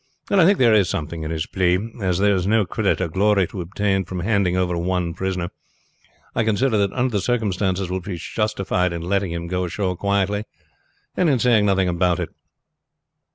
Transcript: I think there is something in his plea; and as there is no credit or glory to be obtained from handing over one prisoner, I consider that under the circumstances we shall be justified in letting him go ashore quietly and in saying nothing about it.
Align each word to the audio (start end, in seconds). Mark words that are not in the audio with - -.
I 0.31 0.45
think 0.45 0.57
there 0.57 0.73
is 0.73 0.89
something 0.89 1.21
in 1.21 1.29
his 1.29 1.45
plea; 1.45 1.75
and 1.75 2.01
as 2.01 2.17
there 2.17 2.33
is 2.33 2.47
no 2.47 2.65
credit 2.65 2.99
or 3.01 3.07
glory 3.07 3.45
to 3.45 3.57
be 3.57 3.61
obtained 3.61 4.07
from 4.07 4.21
handing 4.21 4.57
over 4.57 4.75
one 4.75 5.13
prisoner, 5.13 5.49
I 6.33 6.43
consider 6.43 6.75
that 6.79 6.93
under 6.93 7.11
the 7.11 7.21
circumstances 7.21 7.87
we 7.91 7.97
shall 8.01 8.11
be 8.13 8.17
justified 8.17 8.93
in 8.93 9.03
letting 9.03 9.31
him 9.31 9.45
go 9.45 9.63
ashore 9.65 9.95
quietly 9.95 10.45
and 11.15 11.29
in 11.29 11.37
saying 11.37 11.67
nothing 11.67 11.87
about 11.87 12.19
it. 12.19 12.29